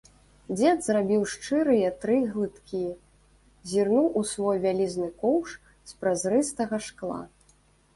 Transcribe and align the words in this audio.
Дзед 0.59 0.79
зрабіў 0.87 1.21
шчырыя 1.33 1.91
тры 2.07 2.17
глыткі, 2.31 2.83
зірнуў 3.75 4.11
у 4.23 4.27
свой 4.33 4.57
вялізны 4.67 5.15
коўш 5.23 5.49
з 5.93 6.05
празрыстага 6.05 6.87
шкла. 6.93 7.25